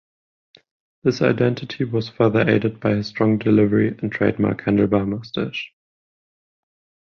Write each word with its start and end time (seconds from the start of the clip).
This 1.03 1.21
identity 1.21 1.83
was 1.83 2.09
further 2.09 2.43
aided 2.49 2.79
by 2.79 2.95
his 2.95 3.05
strong 3.05 3.37
delivery 3.37 3.89
and 4.01 4.11
trademark 4.11 4.63
handlebar 4.63 5.07
moustache. 5.07 5.73